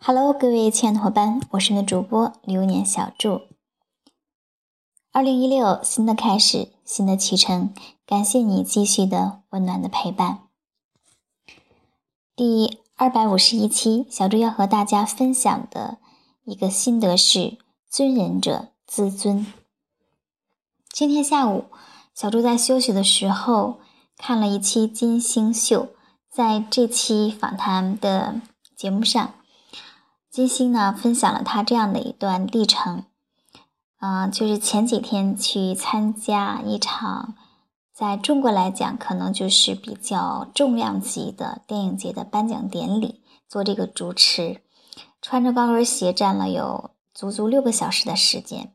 [0.00, 3.42] Hello，各位亲爱的伙伴，我是你的主播流年小祝。
[5.12, 7.74] 二零一六，新的开始，新的启程，
[8.06, 10.44] 感谢你继续的温暖的陪伴。
[12.36, 15.98] 第二百五十一期，小祝要和大家分享的
[16.44, 17.58] 一个心得是：
[17.90, 19.46] 尊人者自尊。
[20.90, 21.64] 今天下午，
[22.14, 23.80] 小祝在休息的时候
[24.16, 25.88] 看了一期金星秀，
[26.30, 28.40] 在这期访谈的
[28.76, 29.34] 节目上。
[30.38, 33.02] 金星呢，分享了他这样的一段历程，
[33.98, 37.34] 嗯，就是前几天去参加一场，
[37.92, 44.62] 在中国来讲可能就是比较重量级的电影节的颁奖典礼，做这个主持，
[45.20, 48.72] 穿着高跟鞋站了有足足六个小时的时间，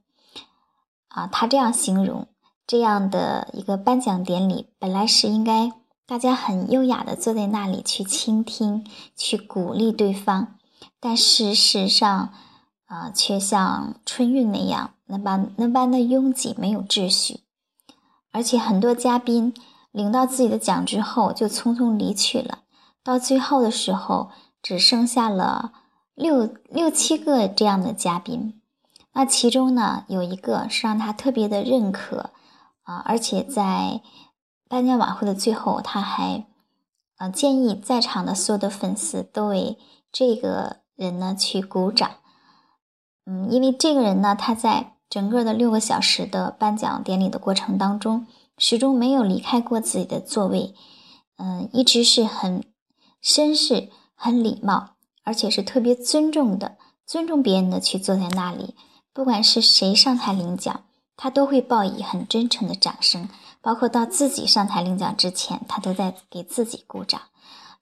[1.07, 2.27] 啊，他这样形容
[2.67, 5.71] 这样的一个颁奖典礼，本来是应该
[6.05, 8.85] 大家很优雅的坐在那里去倾听，
[9.15, 10.55] 去鼓励对方。
[10.99, 12.33] 但事实上，
[12.85, 17.41] 啊，却像春运那样那般那般的拥挤，没有秩序。
[18.31, 19.53] 而且很多嘉宾
[19.91, 22.59] 领到自己的奖之后就匆匆离去了，
[23.03, 24.31] 到最后的时候
[24.61, 25.73] 只剩下了
[26.15, 28.59] 六六七个这样的嘉宾。
[29.13, 32.31] 那其中呢，有一个是让他特别的认可
[32.81, 34.01] 啊，而且在
[34.67, 36.47] 颁奖晚会的最后，他还
[37.17, 39.77] 啊建议在场的所有的粉丝都为
[40.13, 40.83] 这个。
[40.95, 42.17] 人呢去鼓掌，
[43.25, 48.27] 嗯，因为这个人呢，他在整个的六个小时的颁奖典礼的过程当中，
[48.59, 50.75] 始终没有离开过自己的座位，
[51.37, 52.63] 嗯，一直是很
[53.23, 54.91] 绅士、很礼貌，
[55.23, 58.75] 而且是特别尊重的，尊重别人的去坐在那里。
[59.13, 60.83] 不管是谁上台领奖，
[61.17, 63.27] 他都会报以很真诚的掌声，
[63.61, 67.19] 包括到自己上台领奖之前，他都在给自己鼓掌。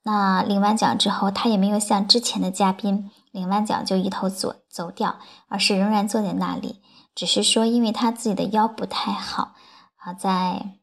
[0.04, 6.82] 那领完奖之后，他也没有像之前的嘉宾领完奖就一头走走掉，而是仍然坐在那里。
[7.14, 9.54] 只是说，因为他自己的腰不太好
[9.98, 10.78] 啊，在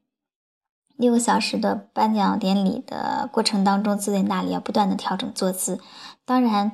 [0.97, 5.81] 六个小时的颁奖典礼的过程当中，坐在那里要不断的调整坐姿。
[6.25, 6.73] 当然，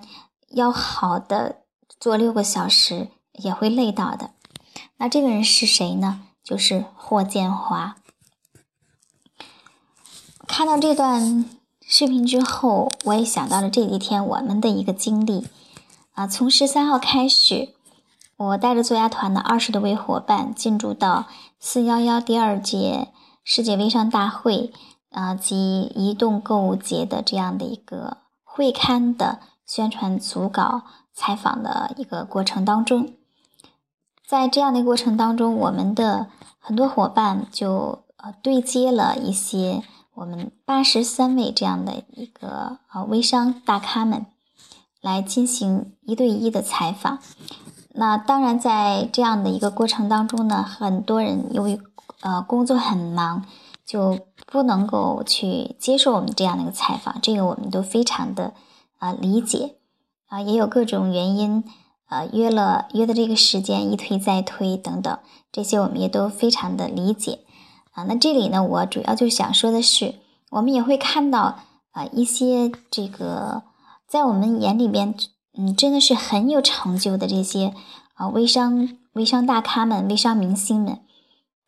[0.51, 1.63] 腰好的
[1.99, 4.33] 坐六个小时也会累到的。
[4.99, 6.23] 那这个人是谁呢？
[6.43, 7.97] 就是霍建华。
[10.47, 11.49] 看到这段。
[11.87, 15.47] 视频之后，我也想到了这几天我们的一个经历
[16.15, 16.27] 啊。
[16.27, 17.75] 从十三号开始，
[18.37, 21.27] 我带着作家团的二十多位伙伴进驻到
[21.61, 23.09] 四幺幺第二届
[23.45, 24.73] 世界微商大会
[25.11, 33.13] 啊及移动购物节的这样的一个会刊的宣传组稿采访的一个过程当中，
[34.27, 36.29] 在这样的过程当中，我们的
[36.59, 39.83] 很多伙伴就呃对接了一些。
[40.15, 44.27] 我们八十三位这样的一个呃微商大咖们
[45.01, 47.19] 来进行一对一的采访。
[47.97, 51.81] 那当然，在这样的一个过程当中呢，很多人由于
[52.21, 53.45] 呃工作很忙，
[53.87, 57.21] 就不能够去接受我们这样的一个采访。
[57.21, 58.53] 这个我们都非常的
[58.99, 59.77] 啊理解
[60.27, 61.63] 啊，也有各种原因
[62.09, 65.19] 呃约了约的这个时间一推再推等等，
[65.53, 67.44] 这些我们也都非常的理解。
[67.95, 70.17] 啊，那这里呢，我主要就想说的是，
[70.51, 71.61] 我们也会看到
[71.93, 73.63] 啊一些这个
[74.09, 75.15] 在我们眼里边，
[75.57, 77.73] 嗯，真的是很有成就的这些
[78.15, 80.99] 啊微商微商大咖们、微商明星们，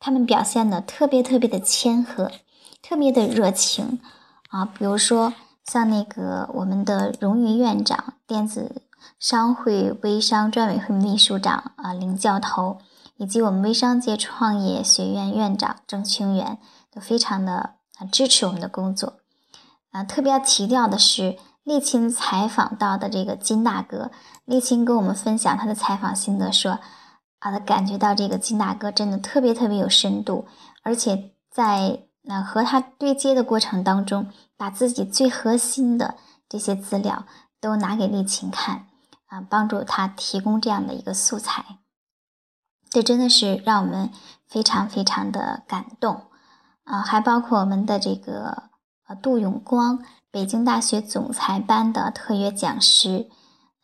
[0.01, 2.33] 他们表现的特别特别的谦和，
[2.83, 4.01] 特别的热情
[4.49, 4.65] 啊。
[4.65, 5.33] 比如说
[5.65, 8.83] 像那个我们的荣誉院长、电子
[9.21, 12.79] 商会微商专委会秘书长啊林教头。
[13.17, 16.59] 以及我们微商界创业学院院长郑清源
[16.91, 17.75] 都非常的
[18.13, 19.15] 支持我们的工作，
[19.91, 24.11] 啊，特别要提到的是丽青采访到的这个金大哥，
[24.45, 26.79] 丽青跟我们分享他的采访心得，说
[27.39, 30.47] 啊，他感觉到这个金大哥真的特别特别有深度，
[30.83, 36.17] 而且在那和他对接的过程当中，把自己最核心的
[36.49, 37.25] 这些资料
[37.61, 38.87] 都拿给丽青看，
[39.27, 41.79] 啊，帮助他提供这样的一个素材。
[42.97, 44.11] 这真的是让我们
[44.49, 46.23] 非常非常的感动，
[46.85, 48.71] 啊，还包括我们的这个
[49.07, 49.99] 呃杜永光，
[50.31, 53.29] 北京大学总裁班的特约讲师，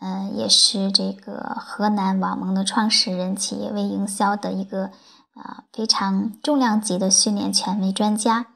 [0.00, 4.86] 嗯，也是这个河南网盟的创始人，企业微营销的一个
[5.34, 8.46] 啊非常重量级的训练权威专家，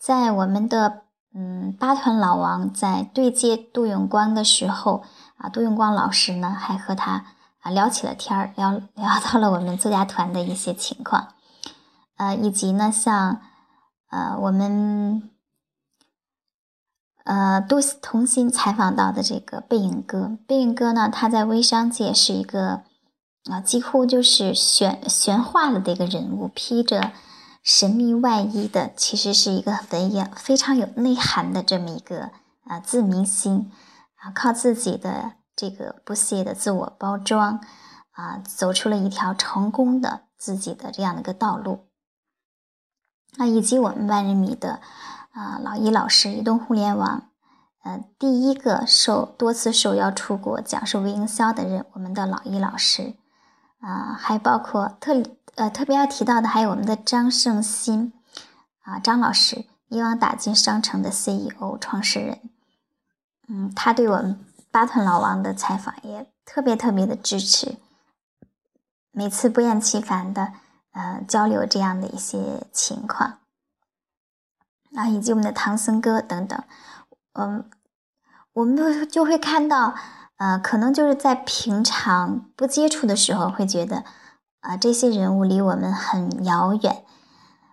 [0.00, 1.02] 在我们的
[1.32, 5.04] 嗯八团老王在对接杜永光的时候，
[5.36, 7.24] 啊，杜永光老师呢还和他。
[7.62, 11.34] 啊，聊起了天儿，聊聊到了我们作家团的一些情况，
[12.16, 13.40] 呃，以及呢，像
[14.10, 15.30] 呃我们
[17.24, 22.82] 呃，都同心采访到的这个背影哥，背影哥呢，他在微商界是一个
[23.48, 27.12] 啊，几乎就是玄玄化了的一个人物，披着
[27.62, 32.30] 神秘外衣的，其实是一个非常非常有内涵的这么一个
[32.64, 33.70] 啊自明星。
[34.16, 35.32] 啊，靠自己的
[35.62, 37.60] 这个不懈的自我包装
[38.10, 41.86] 啊，走出了一条成功的自己的这样的一个道路。
[43.36, 44.80] 那以及我们万人迷的。
[45.34, 47.30] 啊，老易老师，移动互联网，
[47.84, 53.14] 呃，第一个受多次受邀出国讲授微营销的人，我们的老易老师，
[53.80, 55.22] 啊，还包括特
[55.54, 58.12] 呃特别要提到的，还有我们的张胜新，
[58.82, 62.38] 啊，张老师，以往打进商城的 CEO 创始人，
[63.48, 64.38] 嗯，他对我们
[64.72, 67.76] 八团老王的采访也特别特别的支持，
[69.12, 70.54] 每次不厌其烦的
[70.92, 73.38] 呃交流这样的一些情况。
[74.94, 76.62] 啊，以及我们的唐僧哥等等，
[77.32, 77.64] 嗯，
[78.52, 79.94] 我们就就会看到，
[80.36, 84.04] 呃，可能就是在平常不接触的时候，会觉得，
[84.60, 87.04] 啊，这些人物离我们很遥远，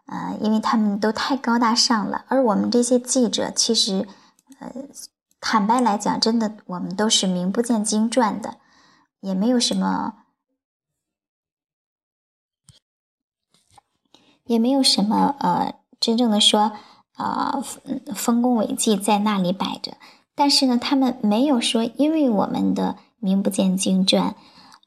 [0.06, 2.24] 呃，因为他们都太高大上了。
[2.30, 4.07] 而我们这些记者，其实，
[4.60, 4.72] 呃，
[5.42, 8.58] 坦白来讲，真的，我们都是名不见经传的，
[9.22, 10.16] 也没有什么，
[14.46, 16.74] 也没有什么，呃，真正的说。
[17.16, 17.62] 啊，
[18.16, 19.98] 丰功伟绩在那里摆着，
[20.36, 24.36] 但是呢，他们没有说因为我们的名不见经传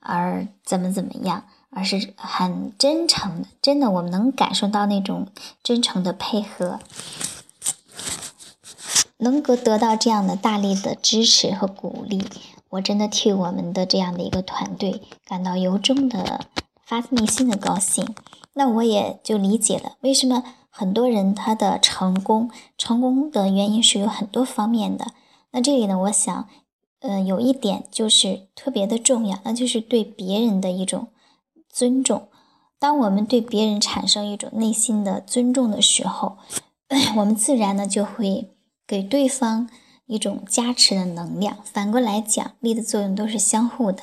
[0.00, 5.28] 而怎么怎么样，而是很真诚的，真的，我们能感受到那种
[5.62, 6.80] 真诚的配合，
[9.22, 12.22] 能够得到这样的大力的支持和鼓励，
[12.70, 16.46] 我真的替我们的这样的一个团队感到由衷的
[16.84, 18.14] 发自内心的高兴。
[18.54, 20.42] 那我也就理解了为什么。
[20.74, 25.08] 很多人他的成功，成功的原因是有很多方面的。
[25.50, 26.48] 那这里呢，我想，
[27.00, 31.08] 呃，有一点就是特别的重要，那就是对别人的一种
[31.68, 32.28] 尊重。
[32.78, 36.38] 当我们对别人产生一种内心的尊重的时候，
[37.18, 38.51] 我们自然呢就会
[38.92, 39.70] 给对方
[40.04, 41.56] 一种加持的能量。
[41.64, 44.02] 反过来讲，力的作用都是相互的。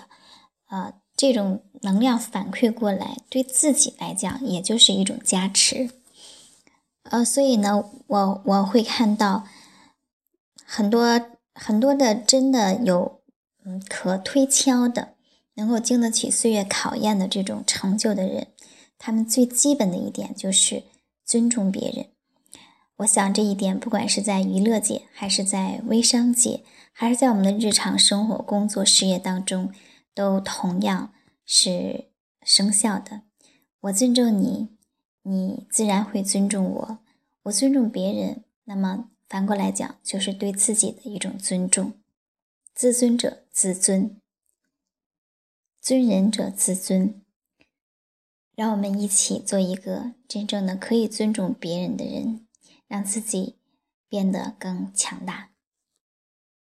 [0.70, 5.92] 呃，这种能量反馈过来，对自己来讲，也就是一种加持。
[7.04, 9.46] 呃，所以呢，我我会看到
[10.66, 11.22] 很多
[11.54, 13.22] 很多的真的有
[13.64, 15.10] 嗯可推敲的，
[15.54, 18.48] 能够经得起岁月考验的这种成就的人，
[18.98, 20.86] 他们最基本的一点就是
[21.24, 22.08] 尊重别人。
[23.00, 29.72] 我想这一点，不管是在娱乐界，还是在微商界，还是在我们的日常生活、工作、事业当中，
[30.14, 31.14] 都同样
[31.46, 32.10] 是
[32.44, 33.22] 生效的。
[33.82, 34.70] 我尊重你。
[35.24, 37.00] 你自然会尊重我，
[37.44, 41.94] 我尊重别人，那么反过来讲，就是对自己的一种尊重。
[42.74, 44.20] 自尊者自尊，
[45.80, 47.22] 尊人者自尊。
[48.56, 52.48] 让我们一起做一个真正的可以尊重别人的人，
[52.90, 53.56] 让自己
[54.10, 55.52] 变得更强大。